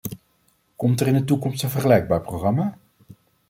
Komt 0.75 1.01
er 1.01 1.07
in 1.07 1.13
de 1.13 1.23
toekomst 1.23 1.63
een 1.63 1.69
vergelijkbaar 1.69 2.21
programma? 2.21 2.77